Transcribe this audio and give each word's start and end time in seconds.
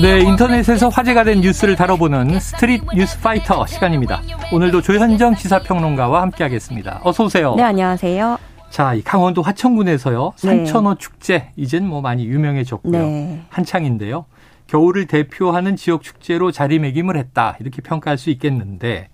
네, 0.00 0.20
인터넷에서 0.20 0.88
화제가 0.88 1.24
된 1.24 1.40
뉴스를 1.40 1.74
다뤄보는 1.74 2.38
스트릿 2.38 2.84
뉴스 2.94 3.18
파이터 3.20 3.66
시간입니다. 3.66 4.22
오늘도 4.52 4.80
조현정 4.80 5.34
시사평론가와 5.34 6.22
함께하겠습니다. 6.22 7.00
어서 7.02 7.24
오세요. 7.24 7.56
네, 7.56 7.64
안녕하세요. 7.64 8.38
자, 8.70 8.94
이 8.94 9.02
강원도 9.02 9.42
화천군에서요. 9.42 10.32
네. 10.44 10.48
산천어 10.48 10.94
축제 10.98 11.50
이젠 11.56 11.84
뭐 11.84 12.00
많이 12.00 12.26
유명해졌고요. 12.26 12.92
네. 12.92 13.40
한창인데요. 13.48 14.26
겨울을 14.68 15.06
대표하는 15.06 15.74
지역 15.74 16.02
축제로 16.02 16.52
자리매김을 16.52 17.16
했다. 17.16 17.56
이렇게 17.58 17.82
평가할 17.82 18.18
수 18.18 18.30
있겠는데 18.30 19.08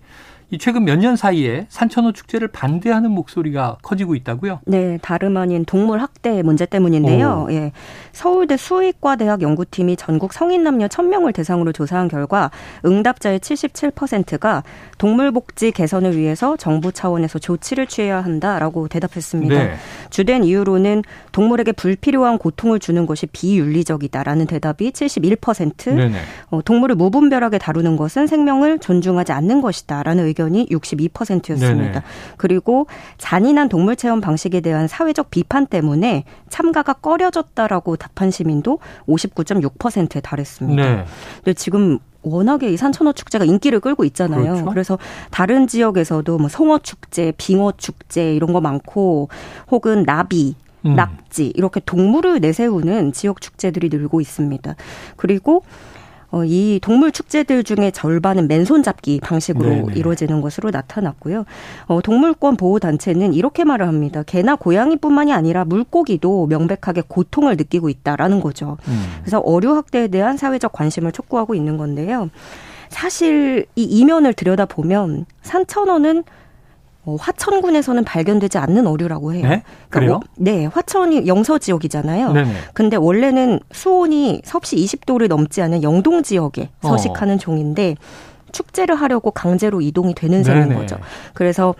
이 0.51 0.57
최근 0.57 0.83
몇 0.85 0.95
년 0.95 1.15
사이에 1.17 1.65
산천어 1.69 2.13
축제를 2.13 2.47
반대하는 2.47 3.11
목소리가 3.11 3.77
커지고 3.81 4.15
있다고요? 4.15 4.61
네, 4.65 4.97
다름 5.01 5.35
아닌 5.35 5.65
동물 5.65 5.99
학대 5.99 6.41
문제 6.41 6.65
때문인데요. 6.65 7.47
오. 7.49 7.51
예. 7.51 7.73
서울대 8.13 8.55
수의과 8.55 9.17
대학 9.17 9.41
연구팀이 9.41 9.97
전국 9.97 10.31
성인 10.31 10.63
남녀 10.63 10.87
1000명을 10.87 11.33
대상으로 11.33 11.73
조사한 11.73 12.07
결과 12.07 12.49
응답자의 12.85 13.39
77%가 13.39 14.63
동물 14.97 15.31
복지 15.33 15.71
개선을 15.71 16.15
위해서 16.15 16.55
정부 16.55 16.93
차원에서 16.93 17.39
조치를 17.39 17.87
취해야 17.87 18.21
한다라고 18.21 18.87
대답했습니다. 18.87 19.53
네. 19.55 19.73
주된 20.11 20.45
이유로는 20.45 21.03
동물에게 21.33 21.73
불필요한 21.73 22.37
고통을 22.37 22.79
주는 22.79 23.05
것이 23.05 23.25
비윤리적이다라는 23.27 24.45
대답이 24.47 24.91
71%, 24.91 25.95
네네. 25.95 26.17
어, 26.51 26.61
동물을 26.63 26.95
무분별하게 26.95 27.57
다루는 27.57 27.97
것은 27.97 28.27
생명을 28.27 28.79
존중하지 28.79 29.33
않는 29.33 29.59
것이다라는 29.59 30.25
의견 30.25 30.34
이 30.43 30.67
62%였습니다. 30.67 31.91
네네. 31.91 32.01
그리고 32.37 32.87
잔인한 33.17 33.69
동물 33.69 33.95
체험 33.95 34.21
방식에 34.21 34.61
대한 34.61 34.87
사회적 34.87 35.31
비판 35.31 35.65
때문에 35.65 36.23
참가가 36.49 36.93
꺼려졌다라고 36.93 37.95
답한 37.95 38.31
시민도 38.31 38.79
59.6%에 39.07 40.21
달했습니다. 40.21 40.83
네. 40.83 41.05
근데 41.37 41.53
지금 41.53 41.99
워낙에 42.21 42.69
이 42.71 42.77
산천어 42.77 43.13
축제가 43.13 43.45
인기를 43.45 43.79
끌고 43.79 44.03
있잖아요. 44.05 44.43
그렇죠? 44.43 44.65
그래서 44.65 44.99
다른 45.31 45.67
지역에서도 45.67 46.37
뭐 46.37 46.49
송어 46.49 46.79
축제, 46.79 47.31
빙어 47.37 47.73
축제 47.77 48.33
이런 48.35 48.51
거 48.51 48.61
많고 48.61 49.29
혹은 49.69 50.03
나비 50.03 50.55
음. 50.85 50.95
낙지 50.95 51.51
이렇게 51.55 51.81
동물을 51.85 52.39
내세우는 52.39 53.13
지역 53.13 53.41
축제들이 53.41 53.89
늘고 53.89 54.21
있습니다. 54.21 54.75
그리고 55.15 55.57
어, 55.57 55.94
이 56.43 56.79
동물 56.81 57.11
축제들 57.11 57.63
중에 57.63 57.91
절반은 57.91 58.47
맨손 58.47 58.83
잡기 58.83 59.19
방식으로 59.21 59.69
네네. 59.69 59.93
이루어지는 59.95 60.41
것으로 60.41 60.71
나타났고요. 60.71 61.45
어, 61.85 62.01
동물권 62.01 62.57
보호 62.57 62.79
단체는 62.79 63.33
이렇게 63.33 63.63
말을 63.63 63.87
합니다. 63.87 64.23
개나 64.23 64.55
고양이뿐만이 64.55 65.31
아니라 65.31 65.63
물고기도 65.63 66.47
명백하게 66.47 67.03
고통을 67.07 67.55
느끼고 67.55 67.89
있다라는 67.89 68.41
거죠. 68.41 68.77
음. 68.87 69.03
그래서 69.21 69.39
어류 69.39 69.75
학대에 69.75 70.07
대한 70.07 70.35
사회적 70.35 70.73
관심을 70.73 71.11
촉구하고 71.11 71.55
있는 71.55 71.77
건데요. 71.77 72.29
사실 72.89 73.65
이 73.75 73.83
이면을 73.83 74.33
들여다 74.33 74.65
보면 74.65 75.25
산천어는 75.41 76.23
어, 77.05 77.15
화천군에서는 77.19 78.03
발견되지 78.03 78.57
않는 78.57 78.87
어류라고 78.87 79.33
해요. 79.33 79.47
네? 79.47 79.63
그러니까 79.89 80.17
뭐, 80.17 80.21
네, 80.37 80.65
화천이 80.65 81.27
영서 81.27 81.57
지역이잖아요. 81.57 82.33
네네. 82.33 82.51
근데 82.73 82.97
원래는 82.97 83.59
수온이 83.71 84.41
섭씨 84.43 84.75
20도를 84.77 85.27
넘지 85.27 85.61
않은 85.61 85.83
영동 85.83 86.23
지역에 86.23 86.69
어. 86.81 86.89
서식하는 86.89 87.35
어. 87.35 87.37
종인데 87.37 87.95
축제를 88.51 88.95
하려고 88.95 89.31
강제로 89.31 89.81
이동이 89.81 90.15
되는 90.15 90.43
셈인 90.43 90.73
거죠. 90.73 90.97
그래서 91.33 91.75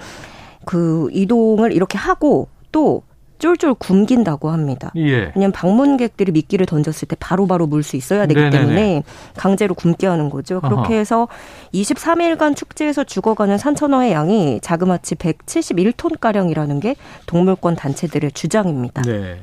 그 0.65 1.09
이동을 1.11 1.71
이렇게 1.71 1.97
하고 1.97 2.47
또 2.71 3.03
쫄쫄 3.45 3.75
굶긴다고 3.75 4.49
합니다. 4.49 4.91
예. 4.95 5.31
왜냐하면 5.35 5.51
방문객들이 5.51 6.31
미끼를 6.31 6.65
던졌을 6.65 7.07
때 7.07 7.15
바로바로 7.19 7.67
물 7.67 7.83
수 7.83 7.95
있어야 7.95 8.25
되기 8.25 8.39
네네네. 8.39 8.57
때문에 8.57 9.03
강제로 9.37 9.75
굶게 9.75 10.07
하는 10.07 10.31
거죠. 10.31 10.59
그렇게 10.61 10.93
아하. 10.93 10.99
해서 10.99 11.27
23일간 11.71 12.55
축제에서 12.55 13.03
죽어가는 13.03 13.59
산천어의 13.59 14.11
양이 14.11 14.59
자그마치 14.61 15.13
171톤가량이라는 15.15 16.81
게 16.81 16.95
동물권 17.27 17.75
단체들의 17.75 18.31
주장입니다. 18.31 19.03
네. 19.03 19.37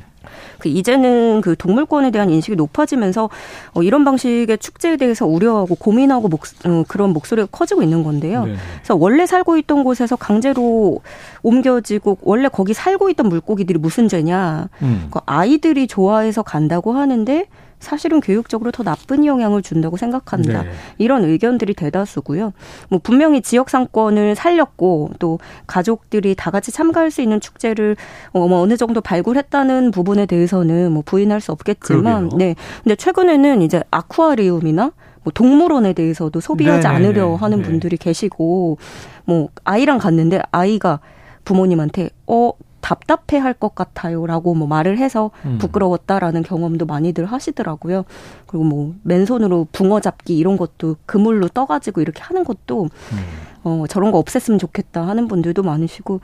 그 0.59 0.69
이제는 0.69 1.41
그 1.41 1.57
동물권에 1.57 2.11
대한 2.11 2.31
인식이 2.31 2.57
높아지면서 2.57 3.31
어, 3.75 3.83
이런 3.83 4.05
방식의 4.05 4.59
축제에 4.59 4.97
대해서 4.97 5.27
우려하고 5.27 5.75
고민하고 5.75 6.29
목, 6.29 6.43
어, 6.65 6.85
그런 6.89 7.13
목소리가 7.13 7.49
커지고 7.51 7.83
있는 7.83 8.03
건데요. 8.03 8.45
네. 8.45 8.55
그래서 8.77 8.97
원래 8.97 9.27
살고 9.27 9.57
있던 9.59 9.85
곳에서 9.85 10.17
강제로 10.17 11.01
옮겨지고 11.43 12.19
원래 12.23 12.49
거기 12.49 12.75
살고 12.75 13.11
있던 13.11 13.29
물고기들이 13.29 13.79
무슨 13.79 14.09
죄냐? 14.09 14.69
음. 14.83 15.09
그 15.11 15.21
아이들이 15.27 15.87
좋아해서 15.87 16.43
간다고 16.43 16.93
하는데 16.93 17.47
사실은 17.83 18.21
교육적으로 18.21 18.71
더 18.71 18.83
나쁜 18.83 19.27
영향을 19.27 19.61
준다고 19.61 19.97
생각한다. 19.97 20.63
네. 20.63 20.71
이런 20.99 21.25
의견들이 21.25 21.75
대다수고요. 21.75 22.53
뭐 22.89 23.01
분명히 23.03 23.43
지역 23.43 23.69
상권을 23.69 24.35
살렸고 24.37 25.11
또 25.19 25.39
가족들이 25.67 26.35
다 26.37 26.51
같이 26.51 26.71
참가할 26.71 27.11
수 27.11 27.21
있는 27.21 27.41
축제를 27.41 27.97
어, 28.33 28.47
뭐 28.47 28.61
어느 28.61 28.77
정도 28.77 29.01
발굴했다는 29.01 29.91
부분에 29.91 30.27
대해서는 30.27 30.93
뭐 30.93 31.03
부인할 31.05 31.41
수 31.41 31.53
없겠지만 31.53 32.29
그러게요. 32.29 32.39
네. 32.39 32.55
근데 32.83 32.95
최근에는 32.95 33.63
이제 33.63 33.83
아쿠아리움이나 33.91 34.93
뭐 35.25 35.33
동물원에 35.33 35.93
대해서도 35.93 36.41
소비하지 36.41 36.87
네네네. 36.87 37.09
않으려 37.09 37.35
하는 37.35 37.59
네. 37.59 37.65
분들이 37.65 37.97
계시고 37.97 38.79
뭐 39.25 39.49
아이랑 39.65 39.99
갔는데 39.99 40.41
아이가 40.53 41.01
부모님한테 41.45 42.11
어 42.27 42.53
답답해 42.83 43.41
할 43.41 43.55
것 43.55 43.75
같아요 43.75 44.27
라고 44.27 44.55
뭐 44.55 44.67
말을 44.69 44.99
해서 44.99 45.31
음. 45.47 45.57
부끄러웠다라는 45.59 46.43
경험도 46.43 46.85
많이들 46.85 47.25
하시더라고요. 47.27 48.05
그리고 48.47 48.65
뭐 48.65 48.95
맨손으로 49.03 49.69
붕어 49.73 50.01
잡기 50.01 50.37
이런 50.37 50.57
것도 50.59 50.97
그물로 51.07 51.49
떠가지고 51.49 52.01
이렇게 52.03 52.21
하는 52.23 52.45
것도 52.45 52.85
음. 52.85 53.19
어 53.65 53.85
저런 53.89 54.11
거 54.11 54.23
없앴으면 54.23 54.59
좋겠다 54.59 55.07
하는 55.07 55.29
분들도 55.29 55.63
많으시고 55.63 56.21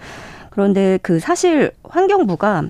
그런데 0.50 0.98
그 1.02 1.20
사실 1.20 1.70
환경부가 1.84 2.64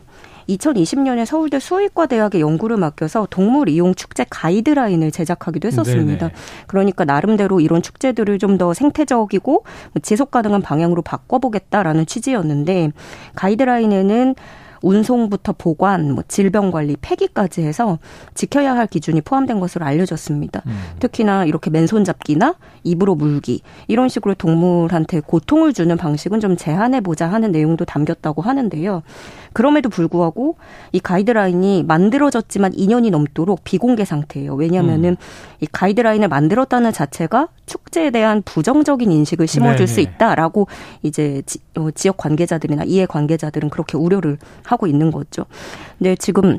2020년에 0.48 1.24
서울대 1.24 1.58
수의과 1.58 2.06
대학에 2.06 2.40
연구를 2.40 2.76
맡겨서 2.76 3.26
동물 3.30 3.68
이용 3.68 3.94
축제 3.94 4.24
가이드라인을 4.28 5.10
제작하기도 5.10 5.68
했었습니다. 5.68 6.28
네네. 6.28 6.32
그러니까 6.66 7.04
나름대로 7.04 7.60
이런 7.60 7.82
축제들을 7.82 8.38
좀 8.38 8.58
더 8.58 8.74
생태적이고 8.74 9.52
뭐 9.52 10.02
지속 10.02 10.32
가능한 10.32 10.62
방향으로 10.62 11.02
바꿔보겠다라는 11.02 12.06
취지였는데 12.06 12.90
가이드라인에는 13.36 14.34
운송부터 14.82 15.54
보관, 15.56 16.12
뭐 16.12 16.24
질병 16.28 16.70
관리, 16.70 16.96
폐기까지 17.00 17.62
해서 17.62 17.98
지켜야 18.34 18.76
할 18.76 18.86
기준이 18.86 19.20
포함된 19.20 19.60
것으로 19.60 19.84
알려졌습니다. 19.84 20.62
음. 20.66 20.72
특히나 21.00 21.44
이렇게 21.44 21.70
맨손 21.70 22.04
잡기나 22.04 22.54
입으로 22.84 23.14
물기 23.14 23.62
이런 23.86 24.08
식으로 24.08 24.34
동물한테 24.34 25.20
고통을 25.20 25.72
주는 25.72 25.96
방식은 25.96 26.40
좀 26.40 26.56
제한해 26.56 27.00
보자 27.00 27.28
하는 27.28 27.52
내용도 27.52 27.84
담겼다고 27.84 28.42
하는데요. 28.42 29.02
그럼에도 29.52 29.88
불구하고 29.88 30.56
이 30.92 31.00
가이드라인이 31.00 31.84
만들어졌지만 31.84 32.72
2년이 32.72 33.10
넘도록 33.10 33.64
비공개 33.64 34.04
상태예요. 34.04 34.54
왜냐하면은 34.54 35.10
음. 35.10 35.16
이 35.60 35.66
가이드라인을 35.70 36.28
만들었다는 36.28 36.92
자체가 36.92 37.48
축제에 37.66 38.10
대한 38.10 38.42
부정적인 38.42 39.10
인식을 39.10 39.46
심어줄 39.46 39.86
네네. 39.86 39.86
수 39.86 40.00
있다라고 40.00 40.68
이제 41.02 41.42
지, 41.46 41.58
어, 41.76 41.90
지역 41.90 42.16
관계자들이나 42.16 42.84
이해 42.84 43.06
관계자들은 43.06 43.70
그렇게 43.70 43.96
우려를 43.96 44.38
하고 44.68 44.86
있는 44.86 45.10
거죠. 45.10 45.44
근데 45.98 46.14
지금 46.16 46.58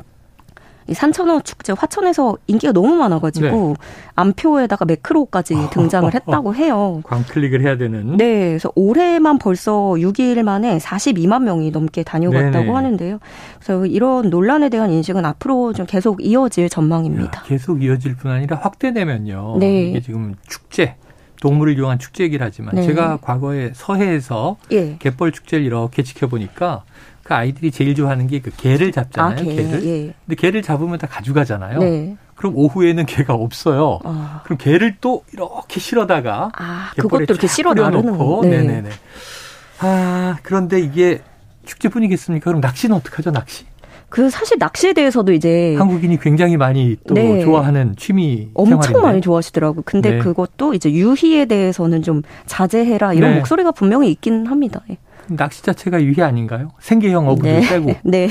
이 0.88 0.94
산천어 0.94 1.40
축제 1.42 1.72
화천에서 1.72 2.36
인기가 2.48 2.72
너무 2.72 2.96
많아가지고 2.96 3.46
네. 3.46 3.74
암표에다가 4.16 4.84
매크로까지 4.86 5.54
등장을 5.70 6.12
했다고 6.12 6.54
해요. 6.56 7.00
광클릭을 7.04 7.60
해야 7.62 7.76
되는. 7.76 8.16
네, 8.16 8.48
그래서 8.48 8.72
올해만 8.74 9.38
벌써 9.38 9.72
6일 9.72 10.42
만에 10.42 10.78
42만 10.78 11.44
명이 11.44 11.70
넘게 11.70 12.02
다녀갔다고 12.02 12.64
네네. 12.64 12.70
하는데요. 12.72 13.18
그래서 13.60 13.86
이런 13.86 14.30
논란에 14.30 14.68
대한 14.68 14.90
인식은 14.90 15.24
앞으로 15.24 15.74
좀 15.74 15.86
계속 15.86 16.24
이어질 16.24 16.68
전망입니다. 16.68 17.38
야, 17.38 17.42
계속 17.46 17.84
이어질 17.84 18.16
뿐 18.16 18.32
아니라 18.32 18.56
확대되면요. 18.56 19.58
네. 19.60 19.90
이게 19.90 20.00
지금 20.00 20.34
축제. 20.48 20.96
동물을 21.40 21.74
이용한 21.78 21.98
축제 21.98 22.24
얘기를 22.24 22.44
하지만 22.44 22.74
네. 22.74 22.82
제가 22.82 23.16
과거에 23.22 23.70
서해에서 23.74 24.58
예. 24.72 24.96
갯벌 24.98 25.32
축제를 25.32 25.64
이렇게 25.64 26.02
지켜보니까 26.02 26.82
그 27.22 27.34
아이들이 27.34 27.70
제일 27.70 27.94
좋아하는 27.94 28.26
게 28.26 28.40
그 28.40 28.50
개를 28.56 28.92
잡잖아요. 28.92 29.40
아, 29.40 29.42
개. 29.42 29.54
를 29.62 29.84
예. 29.86 30.14
근데 30.26 30.34
개를 30.36 30.62
잡으면 30.62 30.98
다 30.98 31.06
가져가잖아요. 31.06 31.78
네. 31.80 32.16
그럼 32.34 32.54
오후에는 32.56 33.04
개가 33.06 33.34
없어요. 33.34 33.98
아. 34.04 34.40
그럼 34.44 34.56
개를 34.58 34.96
또 35.00 35.24
이렇게 35.32 35.78
실어다가 35.78 36.50
아, 36.56 36.90
그것도 36.96 37.24
이렇게 37.24 37.46
실어 37.46 37.74
놓고 37.74 38.40
네. 38.44 38.62
네네네. 38.62 38.88
아 39.80 40.36
그런데 40.42 40.80
이게 40.80 41.20
축제뿐이겠습니까? 41.66 42.44
그럼 42.44 42.60
낚시는 42.60 42.96
어떡하죠? 42.96 43.30
낚시? 43.30 43.64
그 44.08 44.28
사실 44.28 44.56
낚시에 44.58 44.92
대해서도 44.92 45.32
이제 45.32 45.76
한국인이 45.76 46.18
굉장히 46.18 46.56
많이 46.56 46.96
또 47.06 47.14
네. 47.14 47.42
좋아하는 47.44 47.94
취미 47.96 48.48
엄청 48.54 48.82
생활인데. 48.82 49.06
많이 49.06 49.20
좋아하시더라고요. 49.20 49.82
근데 49.86 50.12
네. 50.12 50.18
그것도 50.18 50.74
이제 50.74 50.90
유희에 50.90 51.44
대해서는 51.44 52.02
좀 52.02 52.22
자제해라 52.46 53.12
이런 53.12 53.30
네. 53.32 53.36
목소리가 53.36 53.70
분명히 53.70 54.10
있긴 54.10 54.46
합니다. 54.46 54.80
예. 54.90 54.96
낚시 55.28 55.62
자체가 55.62 56.02
유해 56.02 56.22
아닌가요? 56.22 56.70
생계형 56.80 57.28
어부를 57.28 57.60
네. 57.60 57.68
빼고. 57.68 57.92
네. 58.04 58.28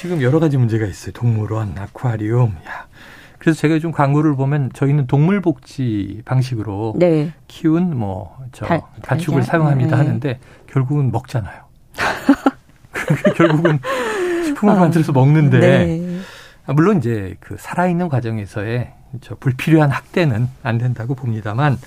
지금 0.00 0.20
여러 0.22 0.40
가지 0.40 0.56
문제가 0.56 0.86
있어요. 0.86 1.12
동물원, 1.12 1.74
아쿠아리움. 1.78 2.56
야. 2.66 2.86
그래서 3.38 3.60
제가 3.60 3.78
좀 3.80 3.90
광고를 3.92 4.36
보면 4.36 4.70
저희는 4.72 5.06
동물 5.08 5.40
복지 5.40 6.22
방식으로 6.24 6.94
네. 6.96 7.32
키운 7.48 7.96
뭐저 7.96 8.66
가축을 9.02 9.42
사용합니다 9.42 9.96
네. 9.96 9.96
하는데 9.96 10.40
결국은 10.68 11.10
먹잖아요. 11.10 11.62
결국은 13.36 13.80
식품을 14.44 14.74
아, 14.74 14.78
만들어서 14.80 15.12
먹는데 15.12 15.58
네. 15.58 16.18
아, 16.66 16.72
물론 16.72 16.98
이제 16.98 17.36
그 17.40 17.56
살아있는 17.58 18.08
과정에서의 18.08 18.92
저 19.20 19.34
불필요한 19.34 19.90
학대는 19.90 20.48
안 20.62 20.78
된다고 20.78 21.14
봅니다만 21.14 21.78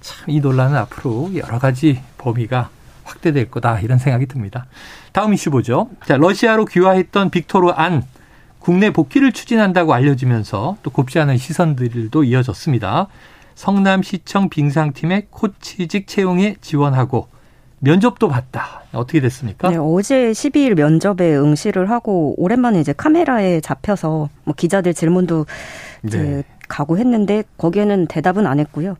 참 0.00 0.28
이 0.28 0.40
논란은 0.40 0.76
앞으로 0.78 1.30
여러 1.36 1.58
가지 1.58 2.02
범위가 2.18 2.70
확대될 3.04 3.50
거다 3.50 3.80
이런 3.80 3.98
생각이 3.98 4.26
듭니다. 4.26 4.66
다음 5.12 5.34
이슈 5.34 5.50
보죠. 5.50 5.88
자, 6.06 6.16
러시아로 6.16 6.64
귀화했던 6.64 7.30
빅토르 7.30 7.70
안 7.70 8.02
국내 8.58 8.90
복귀를 8.90 9.32
추진한다고 9.32 9.92
알려지면서 9.92 10.76
또 10.82 10.90
곱지 10.90 11.18
않은 11.18 11.36
시선들도 11.36 12.24
이어졌습니다. 12.24 13.08
성남시청 13.54 14.48
빙상팀의 14.48 15.26
코치직 15.30 16.06
채용에 16.06 16.56
지원하고 16.60 17.28
면접도 17.80 18.28
봤다. 18.28 18.82
어떻게 18.92 19.20
됐습니까? 19.20 19.68
네, 19.68 19.76
어제 19.76 20.30
12일 20.30 20.74
면접에 20.74 21.36
응시를 21.36 21.90
하고 21.90 22.34
오랜만에 22.36 22.80
이제 22.80 22.92
카메라에 22.92 23.60
잡혀서 23.60 24.28
뭐 24.44 24.54
기자들 24.56 24.94
질문도 24.94 25.46
이제 26.06 26.22
네. 26.22 26.42
가고 26.68 26.98
했는데 26.98 27.42
거기에는 27.58 28.06
대답은 28.06 28.46
안 28.46 28.60
했고요. 28.60 28.96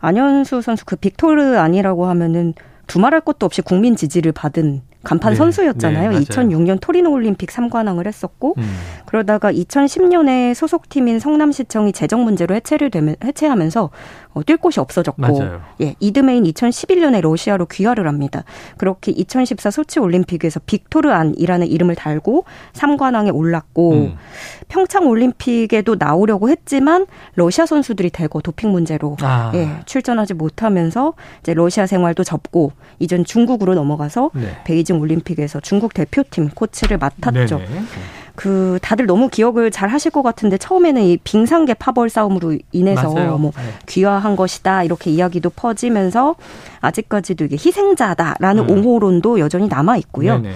안현수 0.00 0.62
선수 0.62 0.84
그 0.84 0.96
빅토르 0.96 1.58
아니라고 1.58 2.06
하면은 2.06 2.54
두말할 2.88 3.20
것도 3.20 3.46
없이 3.46 3.62
국민 3.62 3.94
지지를 3.94 4.32
받은 4.32 4.82
간판 5.08 5.32
네, 5.32 5.36
선수였잖아요. 5.38 6.10
네, 6.10 6.18
2006년 6.20 6.78
토리노 6.82 7.10
올림픽 7.10 7.48
3관왕을 7.48 8.06
했었고 8.06 8.56
음. 8.58 8.62
그러다가 9.06 9.50
2010년에 9.50 10.52
소속팀인 10.52 11.18
성남시청이 11.18 11.92
재정 11.92 12.24
문제로 12.24 12.54
해체를 12.54 12.90
되면 12.90 13.16
해체하면서 13.24 13.88
어, 14.34 14.42
뛸 14.42 14.58
곳이 14.58 14.80
없어졌고 14.80 15.22
맞아요. 15.22 15.62
예, 15.80 15.94
이듬해인 15.98 16.44
2011년에 16.44 17.22
러시아로 17.22 17.64
귀화를 17.66 18.06
합니다. 18.06 18.44
그렇게 18.76 19.10
2014 19.12 19.70
소치 19.70 19.98
올림픽에서 19.98 20.60
빅토르 20.66 21.10
안이라는 21.10 21.66
이름을 21.66 21.94
달고 21.94 22.44
3관왕에 22.74 23.34
올랐고 23.34 23.92
음. 23.92 24.16
평창 24.68 25.06
올림픽에도 25.06 25.96
나오려고 25.98 26.50
했지만 26.50 27.06
러시아 27.34 27.64
선수들이 27.64 28.10
대거 28.10 28.42
도핑 28.42 28.70
문제로 28.70 29.16
아. 29.22 29.52
예, 29.54 29.68
출전하지 29.86 30.34
못하면서 30.34 31.14
이제 31.40 31.54
러시아 31.54 31.86
생활도 31.86 32.24
접고 32.24 32.72
이전 32.98 33.24
중국으로 33.24 33.74
넘어가서 33.74 34.32
네. 34.34 34.60
베이징 34.64 34.97
올림픽에서 34.98 35.60
중국 35.60 35.94
대표팀 35.94 36.50
코치를 36.50 36.98
맡았죠. 36.98 37.58
네네. 37.58 37.82
그 38.34 38.78
다들 38.82 39.06
너무 39.06 39.28
기억을 39.28 39.72
잘 39.72 39.88
하실 39.88 40.12
것 40.12 40.22
같은데 40.22 40.58
처음에는 40.58 41.02
이 41.02 41.16
빙상계 41.16 41.74
파벌 41.74 42.08
싸움으로 42.08 42.56
인해서 42.70 43.12
맞아요. 43.12 43.36
뭐 43.36 43.50
네. 43.56 43.62
귀화한 43.86 44.36
것이다 44.36 44.84
이렇게 44.84 45.10
이야기도 45.10 45.50
퍼지면서 45.50 46.36
아직까지도 46.80 47.46
이게 47.46 47.56
희생자다라는 47.56 48.66
네. 48.68 48.72
옹호론도 48.72 49.40
여전히 49.40 49.66
남아 49.66 49.96
있고요. 49.96 50.38
네네. 50.38 50.54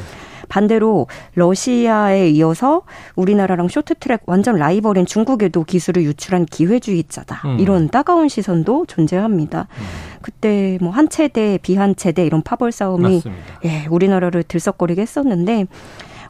반대로 0.52 1.06
러시아에 1.34 2.28
이어서 2.28 2.82
우리나라랑 3.16 3.69
쇼트트랙 3.69 4.20
완전 4.26 4.56
라이벌인 4.56 5.06
중국에도 5.06 5.64
기술을 5.64 6.02
유출한 6.02 6.44
기회주의자다. 6.44 7.49
음. 7.49 7.58
이런 7.58 7.88
따가운 7.88 8.28
시선도 8.28 8.84
존재합니다. 8.87 9.66
음. 9.70 9.84
그때 10.20 10.76
뭐 10.82 10.93
한 10.93 11.08
체대, 11.08 11.58
비한 11.62 11.96
체대 11.96 12.26
이런 12.26 12.43
파벌 12.43 12.70
싸움이 12.70 13.14
맞습니다. 13.14 13.43
예, 13.64 13.87
우리나라를 13.88 14.43
들썩거리게 14.43 15.00
했었는데 15.00 15.64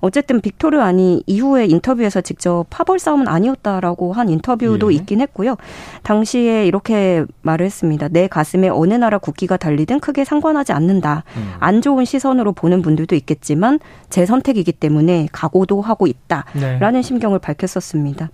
어쨌든 0.02 0.40
빅토르 0.40 0.80
아니 0.80 1.22
이후에 1.26 1.66
인터뷰에서 1.66 2.20
직접 2.20 2.66
파벌 2.70 2.98
싸움은 2.98 3.28
아니었다라고 3.28 4.12
한 4.12 4.28
인터뷰도 4.28 4.92
예. 4.92 4.96
있긴 4.96 5.20
했고요. 5.20 5.56
당시에 6.02 6.66
이렇게 6.66 7.24
말을 7.42 7.64
했습니다. 7.64 8.08
내 8.08 8.26
가슴에 8.26 8.68
어느 8.68 8.94
나라 8.94 9.18
국기가 9.18 9.56
달리든 9.56 10.00
크게 10.00 10.24
상관하지 10.24 10.72
않는다. 10.72 11.22
음. 11.36 11.52
안 11.60 11.80
좋은 11.80 12.04
시선으로 12.04 12.52
보는 12.52 12.82
분들도 12.82 13.14
있겠지만 13.14 13.78
제 14.10 14.26
선택이기 14.26 14.72
때문에 14.72 15.28
각오도 15.30 15.80
하고 15.80 16.08
있다라는 16.08 16.92
네. 16.92 17.02
심경을 17.02 17.38
밝혔었습니다. 17.38 18.30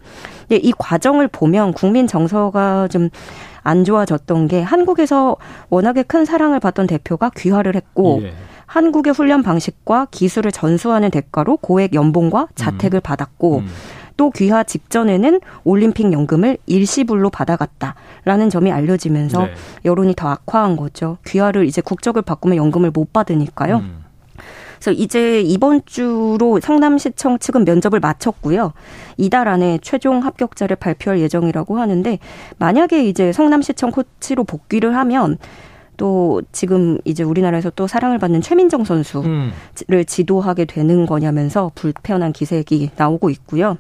예, 0.53 0.57
이 0.57 0.73
과정을 0.73 1.29
보면 1.29 1.75
국민 1.75 2.07
정서가 2.07 2.89
좀안 2.89 3.85
좋아졌던 3.85 4.49
게 4.49 4.63
한국에서 4.63 5.37
워낙에 5.69 6.03
큰 6.05 6.25
사랑을 6.25 6.61
받던 6.61 6.87
대표가 6.87 7.31
귀화를 7.37 7.77
했고 7.77 8.21
예. 8.23 8.33
한국의 8.69 9.15
훈련 9.15 9.43
방식과 9.43 10.09
기술을 10.11 10.53
전수하는 10.53 11.11
대가로 11.11 11.57
고액 11.57 11.95
연봉과 11.95 12.49
자택을 12.55 13.01
음. 13.01 13.03
받았고 13.03 13.59
음. 13.59 13.67
또 14.17 14.31
귀화 14.31 14.63
직전에는 14.63 15.41
올림픽 15.65 16.13
연금을 16.13 16.59
일시불로 16.67 17.31
받아갔다라는 17.31 18.51
점이 18.51 18.71
알려지면서 18.71 19.47
네. 19.47 19.53
여론이 19.85 20.15
더 20.17 20.29
악화한 20.29 20.77
거죠. 20.77 21.19
귀화를 21.27 21.67
이제 21.67 21.81
국적을 21.81 22.23
바꾸면 22.23 22.57
연금을 22.59 22.91
못 22.91 23.13
받으니까요. 23.13 23.79
음. 23.79 24.05
그래서 24.79 24.93
이제 24.93 25.41
이번 25.41 25.83
주로 25.87 26.61
성남시청 26.61 27.39
측은 27.39 27.65
면접을 27.65 28.01
마쳤고요. 28.01 28.75
이달 29.17 29.49
안에 29.49 29.79
최종 29.83 30.25
합격자를 30.25 30.77
발표할 30.77 31.21
예정이라고 31.21 31.79
하는데 31.79 32.19
만약에 32.59 33.05
이제 33.05 33.33
성남시청 33.33 33.91
코치로 33.91 34.45
복귀를 34.45 34.95
하면 34.95 35.39
또 35.99 36.41
지금 36.53 36.97
이제 37.05 37.23
우리나라에서 37.23 37.71
또 37.77 37.87
사랑을 37.87 38.19
받는 38.19 38.41
최민정 38.41 38.85
선수를 38.85 39.29
음. 39.29 39.53
지도하게 40.07 40.65
되는 40.65 41.05
거냐면서 41.05 41.71
불편한 41.75 42.33
기색이 42.33 42.93
나오고 42.97 43.29
있고요. 43.29 43.77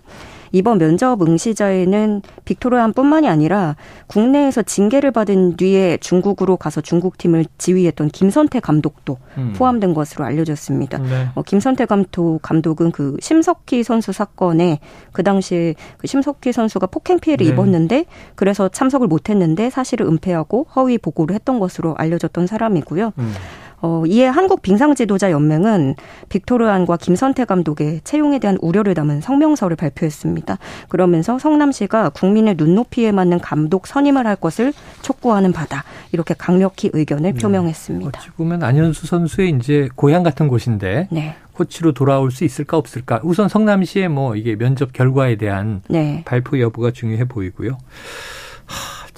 이번 0.52 0.78
면접 0.78 1.20
응시자에는 1.22 2.22
빅토르안뿐만이 2.44 3.28
아니라 3.28 3.76
국내에서 4.06 4.62
징계를 4.62 5.10
받은 5.10 5.56
뒤에 5.56 5.98
중국으로 5.98 6.56
가서 6.56 6.80
중국 6.80 7.18
팀을 7.18 7.46
지휘했던 7.58 8.08
김선태 8.08 8.60
감독도 8.60 9.18
음. 9.36 9.52
포함된 9.56 9.94
것으로 9.94 10.24
알려졌습니다. 10.24 10.98
네. 10.98 11.28
어, 11.34 11.42
김선태 11.42 11.86
감독 11.86 12.40
감독은 12.42 12.92
그 12.92 13.16
심석희 13.20 13.82
선수 13.82 14.12
사건에 14.12 14.80
그 15.12 15.22
당시에 15.22 15.74
그 15.96 16.06
심석희 16.06 16.52
선수가 16.52 16.86
폭행 16.88 17.18
피해를 17.18 17.46
네. 17.46 17.52
입었는데 17.52 18.04
그래서 18.34 18.68
참석을 18.68 19.06
못했는데 19.06 19.70
사실을 19.70 20.06
은폐하고 20.06 20.66
허위 20.76 20.98
보고를 20.98 21.34
했던 21.34 21.58
것으로 21.58 21.94
알려졌던 21.96 22.46
사람이고요. 22.46 23.12
음. 23.18 23.34
어, 23.80 24.02
이에 24.06 24.26
한국 24.26 24.62
빙상지도자 24.62 25.30
연맹은 25.30 25.94
빅토르안과 26.28 26.96
김선태 26.96 27.44
감독의 27.44 28.00
채용에 28.04 28.38
대한 28.38 28.58
우려를 28.60 28.94
담은 28.94 29.20
성명서를 29.20 29.76
발표했습니다. 29.76 30.58
그러면서 30.88 31.38
성남시가 31.38 32.10
국민의 32.10 32.56
눈높이에 32.56 33.12
맞는 33.12 33.40
감독 33.40 33.86
선임을 33.86 34.26
할 34.26 34.36
것을 34.36 34.72
촉구하는 35.02 35.52
바다 35.52 35.84
이렇게 36.12 36.34
강력히 36.36 36.90
의견을 36.92 37.34
네. 37.34 37.40
표명했습니다. 37.40 38.18
어찌 38.18 38.30
보면 38.30 38.62
안현수 38.62 39.06
선수의 39.06 39.50
이제 39.50 39.88
고향 39.94 40.22
같은 40.22 40.48
곳인데 40.48 41.08
네. 41.10 41.36
코치로 41.52 41.92
돌아올 41.92 42.30
수 42.30 42.44
있을까 42.44 42.76
없을까? 42.76 43.20
우선 43.24 43.48
성남시의 43.48 44.08
뭐 44.08 44.36
이게 44.36 44.56
면접 44.56 44.92
결과에 44.92 45.36
대한 45.36 45.82
네. 45.88 46.22
발표 46.24 46.60
여부가 46.60 46.92
중요해 46.92 47.26
보이고요. 47.26 47.78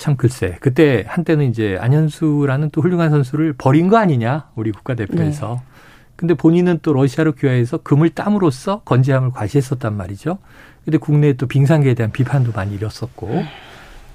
참 0.01 0.17
글쎄 0.17 0.57
그때 0.61 1.05
한때는 1.07 1.51
이제 1.51 1.77
안현수라는 1.79 2.71
또 2.71 2.81
훌륭한 2.81 3.11
선수를 3.11 3.53
버린 3.53 3.89
거 3.89 3.99
아니냐 3.99 4.49
우리 4.55 4.73
국가대표에서 4.73 5.61
네. 5.61 5.71
근데 6.17 6.35
본인은 6.35 6.81
또 6.83 6.95
러시아로 6.95 7.33
귀화해서 7.33 7.79
금을 7.79 8.11
땀으로써 8.11 8.81
건재함을 8.85 9.31
과시했었단 9.31 9.97
말이죠. 9.97 10.39
근데 10.85 10.99
국내에 10.99 11.35
또 11.35 11.47
빙상계에 11.47 11.95
대한 11.95 12.13
비판도 12.13 12.53
많이 12.53 12.75
일었었고 12.75 13.45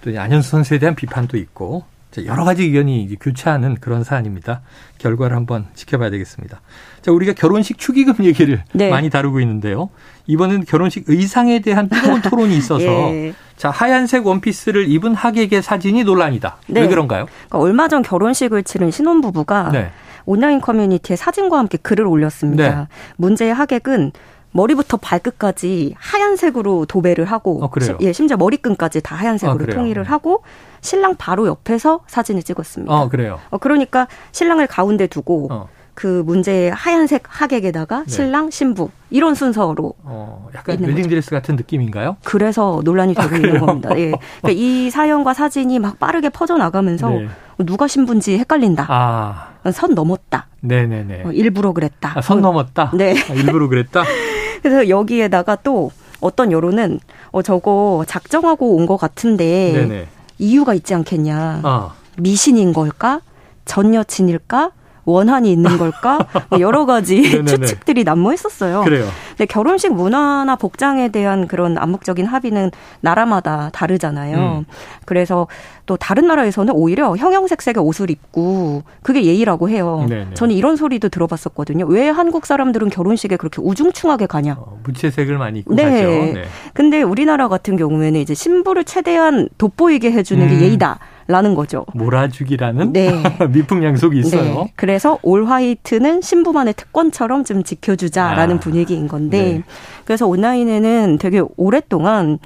또 0.01 0.20
안현수 0.20 0.50
선수에 0.50 0.80
대한 0.80 0.96
비판도 0.96 1.38
있고 1.38 1.86
여러 2.25 2.45
가지 2.45 2.63
의견이 2.63 3.15
교차하는 3.19 3.75
그런 3.75 4.03
사안입니다. 4.03 4.62
결과를 5.00 5.36
한번 5.36 5.65
지켜봐야 5.74 6.10
되겠습니다. 6.12 6.62
자, 7.01 7.12
우리가 7.12 7.34
결혼식 7.34 7.77
축의금 7.77 8.24
얘기를 8.25 8.63
네. 8.74 8.89
많이 8.89 9.10
다루고 9.10 9.39
있는데요. 9.41 9.89
이번엔 10.27 10.65
결혼식 10.65 11.03
의상에 11.07 11.60
대한 11.60 11.89
뜨거운 11.89 12.22
토론이 12.24 12.55
있어서 12.57 12.86
예. 12.86 13.34
자 13.57 13.69
하얀색 13.69 14.25
원피스를 14.25 14.88
입은 14.89 15.15
하객의 15.15 15.62
사진이 15.62 16.03
논란이다. 16.03 16.57
네. 16.67 16.81
왜 16.81 16.88
그런가요? 16.88 17.25
그러니까 17.25 17.60
얼마 17.60 17.88
전 17.88 18.01
결혼식을 18.01 18.63
치른 18.63 18.91
신혼부부가 18.91 19.69
네. 19.72 19.91
온라인 20.25 20.60
커뮤니티에 20.60 21.15
사진과 21.15 21.57
함께 21.57 21.77
글을 21.77 22.05
올렸습니다. 22.05 22.79
네. 22.81 22.88
문제의 23.17 23.53
하객은 23.53 24.12
머리부터 24.56 24.96
발끝까지 24.98 25.96
하얀색으로 25.98 26.86
도배를 26.86 27.26
하고 27.26 27.62
어, 27.64 27.70
예, 28.00 28.14
심지어 28.14 28.38
머리끈까지 28.38 29.02
다 29.02 29.16
하얀색으로 29.16 29.66
아, 29.70 29.76
통일을 29.76 30.06
하고 30.06 30.44
신랑 30.80 31.16
바로 31.18 31.46
옆에서 31.46 32.00
사진을 32.08 32.42
찍었습니다. 32.42 32.94
어, 32.94 33.10
그래요. 33.10 33.40
어, 33.50 33.58
그러니까 33.58 34.08
신랑을 34.32 34.68
가운데 34.68 35.08
두고 35.08 35.50
어. 35.52 35.68
그 35.94 36.24
문제의 36.26 36.72
하얀색 36.72 37.24
하객에다가 37.28 38.04
네. 38.06 38.10
신랑 38.10 38.50
신부 38.50 38.90
이런 39.10 39.36
순서로 39.36 39.94
어, 40.04 40.48
약간 40.56 40.80
웨딩드레스 40.80 41.32
같은 41.32 41.58
느낌인가요? 41.58 42.16
그래서 42.24 42.82
논란이 42.86 43.14
되고 43.14 43.34
아, 43.34 43.38
있는 43.38 43.60
겁니다. 43.60 43.90
예. 43.98 44.14
그러니까 44.42 44.52
이 44.52 44.90
사연과 44.90 45.34
사진이 45.34 45.80
막 45.80 46.00
빠르게 46.00 46.30
퍼져 46.30 46.56
나가면서 46.56 47.10
네. 47.10 47.28
누가 47.60 47.88
신부인지 47.88 48.38
헷갈린다. 48.38 48.86
아. 48.90 49.72
선 49.72 49.96
넘었다. 49.96 50.48
네네네. 50.62 51.24
어, 51.26 51.32
일부러 51.32 51.74
그랬다. 51.74 52.14
아, 52.16 52.22
선 52.22 52.40
넘었다. 52.42 52.92
네. 52.94 53.16
아, 53.30 53.34
일부러 53.34 53.68
그랬다. 53.68 54.04
그래서 54.64 54.90
여기에다가 54.90 55.56
또 55.58 55.92
어떤 56.22 56.52
여론은 56.52 57.00
어 57.32 57.42
저거 57.42 58.04
작정하고 58.08 58.76
온 58.76 58.86
것 58.86 58.98
같은데 58.98 59.72
네네. 59.74 60.08
이유가 60.40 60.74
있지 60.74 60.94
않겠냐. 60.94 61.62
아. 61.64 61.94
미신인 62.18 62.74
걸까? 62.74 63.22
전 63.66 63.94
여친일까? 63.94 64.72
원한이 65.06 65.52
있는 65.52 65.78
걸까? 65.78 66.20
뭐 66.50 66.60
여러 66.60 66.86
가지 66.86 67.22
추측들이 67.46 68.04
난무했었어요. 68.04 68.82
그래요. 68.82 69.08
근데 69.30 69.46
결혼식 69.46 69.94
문화나 69.94 70.56
복장에 70.56 71.10
대한 71.10 71.48
그런 71.48 71.78
암묵적인 71.78 72.26
합의는 72.26 72.72
나라마다 73.02 73.70
다르잖아요. 73.72 74.38
음. 74.38 74.66
그래서 75.06 75.48
또 75.86 75.98
다른 75.98 76.28
나라에서는 76.28 76.74
오히려 76.74 77.16
형형색색의 77.16 77.84
옷을 77.84 78.10
입고 78.10 78.84
그게 79.04 79.24
예의라고 79.24 79.70
해요. 79.70 80.06
네네. 80.10 80.34
저는 80.34 80.56
이런 80.56 80.76
소리도 80.76 81.10
들어봤었거든요. 81.10 81.86
왜 81.86 82.10
한국 82.10 82.46
사람들은 82.46 82.90
결혼식에 82.90 83.38
그렇게 83.38 83.62
우중충하게 83.62 84.26
가냐? 84.26 84.56
어, 84.58 84.80
무채색을 84.84 85.38
많이 85.38 85.60
입고 85.60 85.76
네. 85.76 85.84
가죠. 85.84 86.08
네. 86.08 86.44
근데 86.74 87.02
우리나라 87.04 87.48
같은 87.48 87.78
경우에는 87.78 88.20
이제 88.20 88.34
신부를 88.34 88.84
최대한 88.86 89.48
돋보이게 89.58 90.12
해주는 90.12 90.44
음. 90.44 90.50
게 90.50 90.66
예의다. 90.66 91.00
라는 91.27 91.55
거죠. 91.55 91.86
몰아주기라는 91.94 92.94
네. 92.94 93.12
미풍 93.50 93.84
양속이 93.84 94.20
있어요. 94.20 94.44
네. 94.44 94.74
그래서 94.75 95.17
올 95.24 95.46
화이트는 95.46 96.22
신부만의 96.22 96.75
특권처럼 96.75 97.44
좀 97.44 97.63
지켜주자라는 97.63 98.58
아. 98.58 98.60
분위기인 98.60 99.08
건데 99.08 99.44
네. 99.44 99.63
그래서 100.05 100.27
온라인에는 100.27 101.17
되게 101.20 101.41
오랫동안 101.58 102.38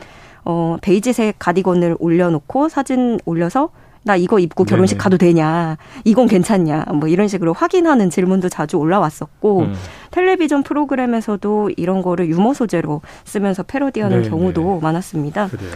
어 0.45 0.77
베이지색 0.81 1.35
가디건을 1.39 1.97
올려놓고 1.99 2.69
사진 2.69 3.19
올려서 3.25 3.69
나 4.03 4.15
이거 4.15 4.39
입고 4.39 4.63
결혼식 4.63 4.95
네네. 4.95 5.03
가도 5.03 5.17
되냐, 5.17 5.77
이건 6.05 6.27
괜찮냐, 6.27 6.85
뭐 6.95 7.09
이런 7.09 7.27
식으로 7.27 7.51
확인하는 7.51 8.09
질문도 8.09 8.47
자주 8.47 8.77
올라왔었고, 8.77 9.59
음. 9.59 9.73
텔레비전 10.11 10.63
프로그램에서도 10.63 11.71
이런 11.75 12.01
거를 12.01 12.29
유머 12.29 12.53
소재로 12.53 13.01
쓰면서 13.25 13.63
패러디하는 13.63 14.21
네네. 14.21 14.29
경우도 14.29 14.79
많았습니다. 14.79 15.47
그래요. 15.47 15.73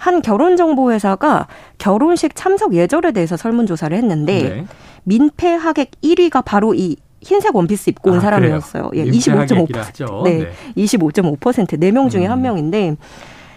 한 0.00 0.22
결혼정보회사가 0.22 1.46
결혼식 1.76 2.34
참석 2.34 2.72
예절에 2.72 3.12
대해서 3.12 3.36
설문조사를 3.36 3.94
했는데 3.94 4.42
네. 4.42 4.66
민폐 5.04 5.54
하객 5.54 5.90
1위가 6.02 6.42
바로 6.42 6.72
이 6.72 6.96
흰색 7.20 7.54
원피스 7.54 7.90
입고 7.90 8.12
온 8.12 8.16
아, 8.16 8.20
사람이었어요. 8.20 8.92
예, 8.94 9.04
25.5%. 9.04 10.22
네, 10.24 10.38
네. 10.38 10.52
25.5% 10.74 11.38
4명 11.78 12.08
중에 12.08 12.24
음. 12.24 12.30
한 12.30 12.40
명인데 12.40 12.96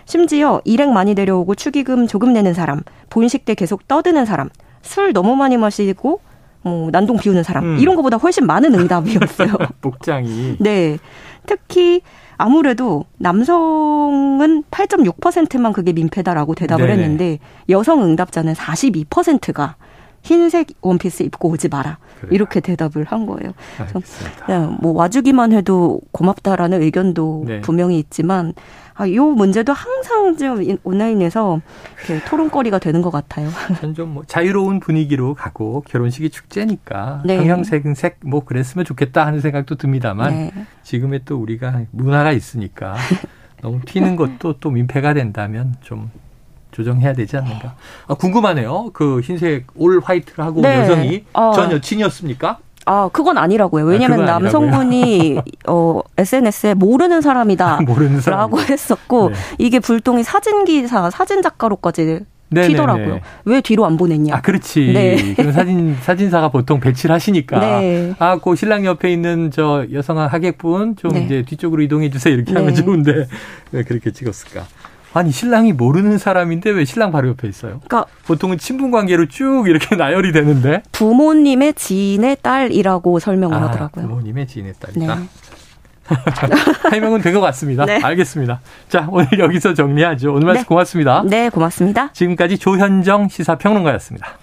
심지어 0.03 0.59
일행 0.65 0.93
많이 0.93 1.15
데려오고 1.15 1.55
축의금 1.55 2.07
조금 2.07 2.33
내는 2.33 2.53
사람, 2.53 2.81
본식 3.09 3.45
때 3.45 3.55
계속 3.55 3.87
떠드는 3.87 4.25
사람, 4.25 4.49
술 4.81 5.13
너무 5.13 5.37
많이 5.37 5.55
마시고 5.55 6.19
뭐 6.63 6.89
난동 6.91 7.17
비우는 7.17 7.43
사람 7.43 7.63
음. 7.63 7.77
이런 7.79 7.95
것보다 7.95 8.17
훨씬 8.17 8.45
많은 8.45 8.73
응답이었어요. 8.73 9.53
복장이. 9.81 10.57
네. 10.61 10.97
특히 11.45 12.01
아무래도 12.37 13.05
남성은 13.17 14.63
8.6%만 14.71 15.73
그게 15.73 15.93
민폐다라고 15.93 16.55
대답을 16.55 16.87
네네. 16.87 17.01
했는데 17.01 17.39
여성 17.69 18.03
응답자는 18.03 18.53
42%가 18.53 19.75
흰색 20.23 20.69
원피스 20.81 21.23
입고 21.23 21.49
오지 21.49 21.67
마라. 21.67 21.97
그래요. 22.19 22.33
이렇게 22.33 22.59
대답을 22.61 23.03
한 23.03 23.25
거예요. 23.25 23.53
그냥 24.45 24.77
뭐 24.81 24.93
와주기만 24.93 25.51
해도 25.51 25.99
고맙다라는 26.11 26.81
의견도 26.81 27.43
네. 27.45 27.61
분명히 27.61 27.99
있지만 27.99 28.53
아, 28.95 29.09
요 29.09 29.25
문제도 29.25 29.73
항상 29.73 30.37
좀 30.37 30.77
온라인에서 30.83 31.61
토론거리가 32.27 32.79
되는 32.79 33.01
것 33.01 33.09
같아요. 33.09 33.49
좀뭐 33.95 34.23
자유로운 34.25 34.79
분위기로 34.79 35.33
가고 35.33 35.83
결혼식이 35.87 36.29
축제니까 36.29 37.23
네. 37.25 37.37
형형색은 37.37 37.95
색뭐 37.95 38.45
그랬으면 38.45 38.85
좋겠다 38.85 39.25
하는 39.25 39.41
생각도 39.41 39.75
듭니다만 39.75 40.31
네. 40.31 40.51
지금의 40.83 41.21
또 41.25 41.37
우리가 41.37 41.81
문화가 41.91 42.31
있으니까 42.31 42.95
너무 43.61 43.81
튀는 43.83 44.15
것도 44.15 44.59
또 44.59 44.69
민폐가 44.69 45.13
된다면 45.13 45.75
좀 45.81 46.11
조정해야 46.73 47.13
되지 47.13 47.37
않는가. 47.37 47.75
아, 48.07 48.13
궁금하네요. 48.15 48.89
그 48.93 49.21
흰색 49.21 49.67
올 49.75 50.01
화이트를 50.03 50.43
하고 50.43 50.61
네. 50.61 50.81
여성이 50.81 51.23
어. 51.33 51.53
전 51.53 51.71
여친이었습니까? 51.71 52.57
아, 52.85 53.09
그건 53.13 53.37
아니라고요. 53.37 53.85
왜냐면 53.85 54.23
아, 54.23 54.39
남성분이 54.39 55.39
어 55.67 56.01
SNS에 56.17 56.73
모르는 56.73 57.21
사람이다. 57.21 57.81
모르는 57.85 58.19
사람. 58.19 58.39
라고 58.39 58.59
했었고 58.59 59.29
네. 59.29 59.35
이게 59.57 59.79
불똥이 59.79 60.23
사진 60.23 60.65
기사, 60.65 61.09
사진 61.09 61.41
작가로까지 61.41 62.19
튀더라고요. 62.53 63.19
왜 63.45 63.61
뒤로 63.61 63.85
안 63.85 63.97
보냈냐? 63.97 64.35
아, 64.35 64.41
그렇지. 64.41 64.91
네. 64.93 65.33
그럼 65.33 65.51
사진 65.53 65.95
사진사가 65.99 66.49
보통 66.49 66.79
배치를 66.79 67.13
하시니까 67.15 67.59
네. 67.59 68.13
아, 68.19 68.37
그 68.37 68.55
신랑 68.55 68.85
옆에 68.85 69.11
있는 69.11 69.49
저 69.49 69.85
여성 69.91 70.19
하객분 70.19 70.97
좀 70.97 71.11
네. 71.13 71.23
이제 71.23 71.43
뒤쪽으로 71.47 71.81
이동해 71.81 72.09
주세요. 72.09 72.33
이렇게 72.33 72.53
하면 72.53 72.73
네. 72.73 72.83
좋은데 72.83 73.27
왜 73.71 73.83
그렇게 73.83 74.11
찍었을까? 74.11 74.65
아니 75.13 75.31
신랑이 75.31 75.73
모르는 75.73 76.17
사람인데 76.17 76.71
왜 76.71 76.85
신랑 76.85 77.11
바로 77.11 77.29
옆에 77.29 77.47
있어요? 77.47 77.79
그러니까 77.85 78.05
보통은 78.25 78.57
친분 78.57 78.91
관계로 78.91 79.27
쭉 79.27 79.65
이렇게 79.67 79.95
나열이 79.97 80.31
되는데 80.31 80.81
부모님의 80.91 81.73
지인의 81.75 82.37
딸이라고 82.41 83.19
설명을 83.19 83.57
아, 83.57 83.63
하더라고요. 83.67 84.07
부모님의 84.07 84.47
지인의 84.47 84.73
딸이다. 84.79 85.15
네. 85.15 85.21
해명은 86.91 87.21
된 87.21 87.33
것 87.33 87.39
같습니다. 87.41 87.85
네. 87.85 87.99
알겠습니다. 88.03 88.59
자, 88.89 89.07
오늘 89.09 89.27
여기서 89.39 89.73
정리하죠. 89.73 90.33
오늘 90.33 90.45
말씀 90.47 90.63
네. 90.63 90.67
고맙습니다. 90.67 91.23
네, 91.25 91.49
고맙습니다. 91.49 92.11
지금까지 92.11 92.57
조현정 92.57 93.29
시사평론가였습니다. 93.29 94.37